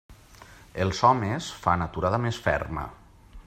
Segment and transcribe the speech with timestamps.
[0.85, 2.91] Els homes fan aturada més ferma.